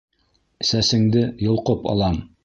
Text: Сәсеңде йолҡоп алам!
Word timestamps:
Сәсеңде 0.69 1.21
йолҡоп 1.49 1.85
алам! 1.93 2.19